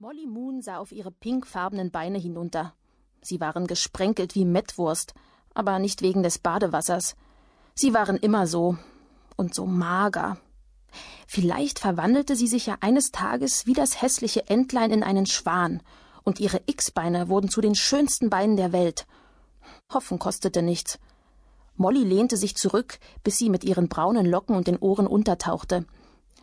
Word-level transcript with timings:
Molly 0.00 0.28
Moon 0.28 0.62
sah 0.62 0.76
auf 0.78 0.92
ihre 0.92 1.10
pinkfarbenen 1.10 1.90
Beine 1.90 2.18
hinunter. 2.18 2.72
Sie 3.20 3.40
waren 3.40 3.66
gesprenkelt 3.66 4.36
wie 4.36 4.44
Mettwurst, 4.44 5.12
aber 5.54 5.80
nicht 5.80 6.02
wegen 6.02 6.22
des 6.22 6.38
Badewassers. 6.38 7.16
Sie 7.74 7.94
waren 7.94 8.16
immer 8.16 8.46
so 8.46 8.78
und 9.36 9.56
so 9.56 9.66
mager. 9.66 10.38
Vielleicht 11.26 11.80
verwandelte 11.80 12.36
sie 12.36 12.46
sich 12.46 12.66
ja 12.66 12.76
eines 12.80 13.10
Tages 13.10 13.66
wie 13.66 13.72
das 13.72 14.00
hässliche 14.00 14.48
Entlein 14.48 14.92
in 14.92 15.02
einen 15.02 15.26
Schwan, 15.26 15.82
und 16.22 16.38
ihre 16.38 16.60
X-Beine 16.66 17.28
wurden 17.28 17.50
zu 17.50 17.60
den 17.60 17.74
schönsten 17.74 18.30
Beinen 18.30 18.56
der 18.56 18.70
Welt. 18.70 19.04
Hoffen 19.92 20.20
kostete 20.20 20.62
nichts. 20.62 21.00
Molly 21.74 22.04
lehnte 22.04 22.36
sich 22.36 22.54
zurück, 22.54 23.00
bis 23.24 23.36
sie 23.36 23.50
mit 23.50 23.64
ihren 23.64 23.88
braunen 23.88 24.26
Locken 24.26 24.54
und 24.54 24.68
den 24.68 24.78
Ohren 24.78 25.08
untertauchte. 25.08 25.86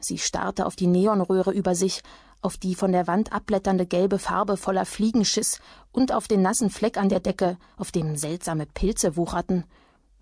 Sie 0.02 0.18
starrte 0.18 0.66
auf 0.66 0.76
die 0.76 0.88
Neonröhre 0.88 1.54
über 1.54 1.74
sich, 1.74 2.04
auf 2.46 2.58
die 2.58 2.76
von 2.76 2.92
der 2.92 3.08
Wand 3.08 3.34
abblätternde 3.34 3.88
gelbe 3.88 4.20
Farbe 4.20 4.56
voller 4.56 4.86
Fliegenschiss 4.86 5.60
und 5.92 6.12
auf 6.12 6.28
den 6.28 6.44
nassen 6.44 6.70
Fleck 6.70 6.96
an 6.96 7.10
der 7.10 7.20
Decke, 7.20 7.58
auf 7.76 7.92
dem 7.92 8.16
seltsame 8.16 8.68
Pilze 8.68 9.18
wucherten. 9.18 9.64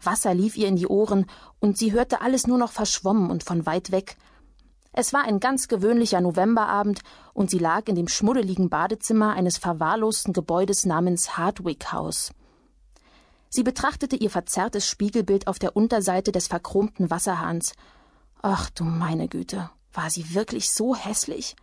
Wasser 0.01 0.33
lief 0.33 0.55
ihr 0.55 0.69
in 0.69 0.77
die 0.77 0.87
Ohren, 0.87 1.25
und 1.59 1.77
sie 1.77 1.91
hörte 1.91 2.21
alles 2.21 2.47
nur 2.47 2.57
noch 2.57 2.71
verschwommen 2.71 3.29
und 3.29 3.43
von 3.43 3.65
weit 3.65 3.91
weg. 3.91 4.15
Es 4.93 5.11
war 5.11 5.25
ein 5.25 5.41
ganz 5.41 5.67
gewöhnlicher 5.67 6.21
Novemberabend, 6.21 7.01
und 7.33 7.49
sie 7.49 7.59
lag 7.59 7.89
in 7.89 7.95
dem 7.95 8.07
schmuddeligen 8.07 8.69
Badezimmer 8.69 9.33
eines 9.33 9.57
verwahrlosten 9.57 10.31
Gebäudes 10.31 10.85
namens 10.85 11.37
Hardwick 11.37 11.91
House. 11.91 12.31
Sie 13.49 13.63
betrachtete 13.63 14.15
ihr 14.15 14.29
verzerrtes 14.29 14.87
Spiegelbild 14.87 15.47
auf 15.47 15.59
der 15.59 15.75
Unterseite 15.75 16.31
des 16.31 16.47
verchromten 16.47 17.09
Wasserhahns. 17.09 17.73
Ach 18.41 18.69
du 18.69 18.85
meine 18.85 19.27
Güte, 19.27 19.69
war 19.91 20.09
sie 20.09 20.33
wirklich 20.33 20.71
so 20.71 20.95
hässlich? 20.95 21.57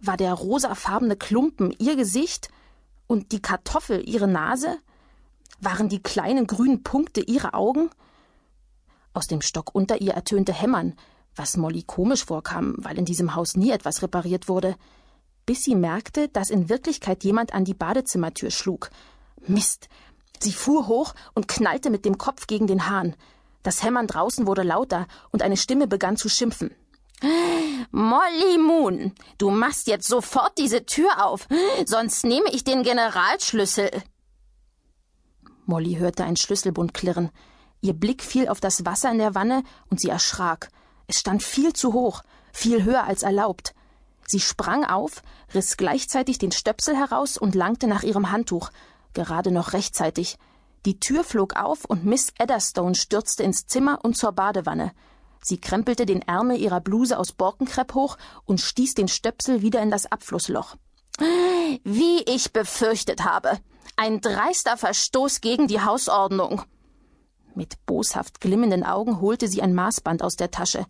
War 0.00 0.16
der 0.16 0.32
rosafarbene 0.32 1.16
Klumpen 1.16 1.74
ihr 1.78 1.96
Gesicht 1.96 2.48
und 3.06 3.32
die 3.32 3.42
Kartoffel 3.42 4.08
ihre 4.08 4.28
Nase? 4.28 4.78
Waren 5.60 5.88
die 5.88 6.02
kleinen 6.02 6.46
grünen 6.46 6.82
Punkte 6.84 7.20
ihre 7.20 7.54
Augen? 7.54 7.90
Aus 9.12 9.26
dem 9.26 9.42
Stock 9.42 9.74
unter 9.74 10.00
ihr 10.00 10.12
ertönte 10.12 10.52
Hämmern, 10.52 10.94
was 11.34 11.56
Molly 11.56 11.82
komisch 11.82 12.24
vorkam, 12.24 12.76
weil 12.78 12.96
in 12.96 13.04
diesem 13.04 13.34
Haus 13.34 13.56
nie 13.56 13.70
etwas 13.70 14.02
repariert 14.02 14.48
wurde, 14.48 14.76
bis 15.46 15.64
sie 15.64 15.74
merkte, 15.74 16.28
dass 16.28 16.50
in 16.50 16.68
Wirklichkeit 16.68 17.24
jemand 17.24 17.52
an 17.52 17.64
die 17.64 17.74
Badezimmertür 17.74 18.50
schlug. 18.50 18.90
Mist! 19.46 19.88
Sie 20.40 20.52
fuhr 20.52 20.86
hoch 20.86 21.14
und 21.34 21.48
knallte 21.48 21.90
mit 21.90 22.04
dem 22.04 22.18
Kopf 22.18 22.46
gegen 22.46 22.68
den 22.68 22.88
Hahn. 22.88 23.16
Das 23.64 23.82
Hämmern 23.82 24.06
draußen 24.06 24.46
wurde 24.46 24.62
lauter 24.62 25.08
und 25.30 25.42
eine 25.42 25.56
Stimme 25.56 25.88
begann 25.88 26.16
zu 26.16 26.28
schimpfen. 26.28 26.70
Molly 27.90 28.58
Moon, 28.58 29.12
du 29.38 29.50
machst 29.50 29.86
jetzt 29.88 30.08
sofort 30.08 30.56
diese 30.58 30.86
Tür 30.86 31.24
auf, 31.24 31.48
sonst 31.84 32.24
nehme 32.24 32.50
ich 32.50 32.64
den 32.64 32.82
Generalschlüssel. 32.82 33.90
Molly 35.66 35.96
hörte 35.96 36.24
ein 36.24 36.36
Schlüsselbund 36.36 36.94
klirren. 36.94 37.30
Ihr 37.80 37.92
Blick 37.92 38.22
fiel 38.22 38.48
auf 38.48 38.60
das 38.60 38.84
Wasser 38.84 39.10
in 39.10 39.18
der 39.18 39.34
Wanne 39.34 39.62
und 39.90 40.00
sie 40.00 40.08
erschrak. 40.08 40.70
Es 41.06 41.18
stand 41.18 41.42
viel 41.42 41.72
zu 41.72 41.92
hoch, 41.92 42.22
viel 42.52 42.84
höher 42.84 43.04
als 43.04 43.22
erlaubt. 43.22 43.74
Sie 44.26 44.40
sprang 44.40 44.84
auf, 44.84 45.22
riss 45.54 45.76
gleichzeitig 45.76 46.38
den 46.38 46.52
Stöpsel 46.52 46.96
heraus 46.96 47.38
und 47.38 47.54
langte 47.54 47.86
nach 47.86 48.02
ihrem 48.02 48.30
Handtuch, 48.30 48.70
gerade 49.14 49.50
noch 49.50 49.72
rechtzeitig. 49.72 50.38
Die 50.86 51.00
Tür 51.00 51.24
flog 51.24 51.56
auf 51.56 51.84
und 51.84 52.04
Miss 52.04 52.32
Edderstone 52.38 52.94
stürzte 52.94 53.42
ins 53.42 53.66
Zimmer 53.66 54.00
und 54.02 54.16
zur 54.16 54.32
Badewanne. 54.32 54.92
Sie 55.48 55.58
krempelte 55.58 56.04
den 56.04 56.20
Ärmel 56.20 56.58
ihrer 56.58 56.80
Bluse 56.80 57.18
aus 57.18 57.32
Borkenkrepp 57.32 57.94
hoch 57.94 58.18
und 58.44 58.60
stieß 58.60 58.94
den 58.94 59.08
Stöpsel 59.08 59.62
wieder 59.62 59.80
in 59.80 59.90
das 59.90 60.04
Abflussloch. 60.04 60.76
Wie 61.84 62.22
ich 62.26 62.52
befürchtet 62.52 63.24
habe. 63.24 63.58
Ein 63.96 64.20
dreister 64.20 64.76
Verstoß 64.76 65.40
gegen 65.40 65.66
die 65.66 65.80
Hausordnung. 65.80 66.62
Mit 67.54 67.84
boshaft 67.86 68.40
glimmenden 68.40 68.84
Augen 68.84 69.20
holte 69.20 69.48
sie 69.48 69.62
ein 69.62 69.74
Maßband 69.74 70.22
aus 70.22 70.36
der 70.36 70.50
Tasche. 70.50 70.86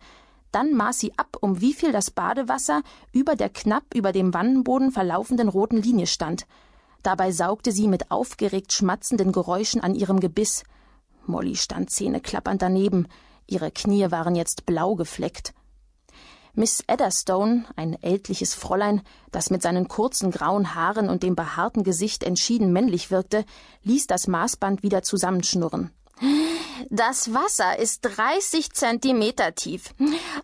Dann 0.51 0.73
maß 0.73 0.99
sie 0.99 1.17
ab, 1.17 1.37
um 1.39 1.61
wie 1.61 1.73
viel 1.73 1.93
das 1.93 2.11
Badewasser 2.11 2.81
über 3.13 3.35
der 3.35 3.49
knapp 3.49 3.85
über 3.95 4.11
dem 4.11 4.33
Wannenboden 4.33 4.91
verlaufenden 4.91 5.47
roten 5.47 5.77
Linie 5.77 6.05
stand. 6.05 6.45
Dabei 7.01 7.31
saugte 7.31 7.71
sie 7.71 7.87
mit 7.87 8.11
aufgeregt 8.11 8.73
schmatzenden 8.73 9.31
Geräuschen 9.31 9.81
an 9.81 9.95
ihrem 9.95 10.19
Gebiss. 10.19 10.63
Molly 11.25 11.55
stand 11.55 11.91
zähneklappernd 11.91 12.61
daneben. 12.61 13.07
Ihre 13.49 13.71
Knie 13.71 14.11
waren 14.11 14.35
jetzt 14.35 14.65
blau 14.65 14.95
gefleckt. 14.95 15.53
Miss 16.53 16.83
Edderstone, 16.87 17.65
ein 17.75 18.01
ältliches 18.01 18.53
Fräulein, 18.53 19.01
das 19.31 19.49
mit 19.49 19.61
seinen 19.61 19.87
kurzen 19.87 20.31
grauen 20.31 20.75
Haaren 20.75 21.09
und 21.09 21.23
dem 21.23 21.35
behaarten 21.35 21.83
Gesicht 21.83 22.23
entschieden 22.23 22.73
männlich 22.73 23.11
wirkte, 23.11 23.45
ließ 23.83 24.07
das 24.07 24.27
Maßband 24.27 24.83
wieder 24.83 25.01
zusammenschnurren. 25.03 25.91
Das 26.91 27.33
Wasser 27.33 27.77
ist 27.77 28.01
30 28.01 28.71
Zentimeter 28.73 29.53
tief. 29.53 29.93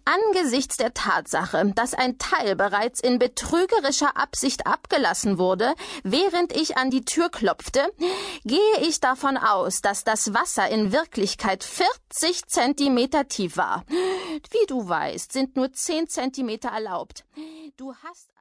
Angesichts 0.06 0.78
der 0.78 0.94
Tatsache, 0.94 1.72
dass 1.74 1.96
ein 1.96 2.20
Teil 2.20 2.56
bereits 2.56 3.00
in 3.00 3.18
betrügerischer 3.18 4.16
Absicht 4.16 4.68
abgelassen 4.68 5.40
wurde, 5.40 5.74
während 6.04 6.56
ich 6.56 6.78
an 6.78 6.92
die 6.92 7.04
Tür 7.04 7.30
klopfte, 7.30 7.92
gehe 8.44 8.60
ich 8.82 9.00
davon 9.00 9.38
aus, 9.38 9.82
dass 9.82 10.04
das 10.04 10.36
Wasser 10.36 10.70
in 10.70 10.92
Wirklichkeit 10.92 11.64
40 11.64 12.46
Zentimeter 12.46 13.28
tief 13.28 13.58
war. 13.58 13.84
Wie 13.90 14.66
du 14.68 14.88
weißt, 14.88 15.32
sind 15.32 15.56
nur 15.56 15.74
10 15.74 16.08
Zentimeter 16.10 16.70
erlaubt. 16.70 17.26
Du 17.78 17.94
hast 18.04 18.30